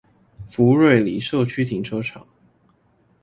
[0.47, 2.25] 福瑞里社區停車場